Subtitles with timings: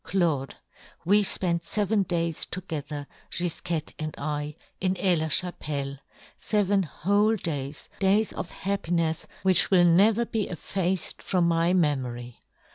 [0.03, 0.55] "Claude,
[1.05, 5.99] we fpent feven days to" gether, Gifquette and I, in Aix" la Chapelle,
[6.41, 12.39] feven whole days, days" of happinefs, which will never be" effaced from my memory.